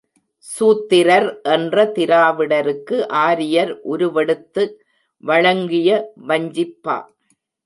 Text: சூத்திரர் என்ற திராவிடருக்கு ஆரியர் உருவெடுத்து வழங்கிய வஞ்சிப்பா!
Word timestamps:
சூத்திரர் 0.45 1.27
என்ற 1.55 1.83
திராவிடருக்கு 1.91 2.97
ஆரியர் 3.21 3.73
உருவெடுத்து 3.91 4.63
வழங்கிய 5.23 5.89
வஞ்சிப்பா! 6.27 6.97